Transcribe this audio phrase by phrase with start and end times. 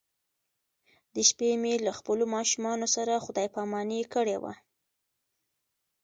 [1.15, 4.53] د شپې مې له خپلو ماشومانو سره خدای پاماني کړې وه.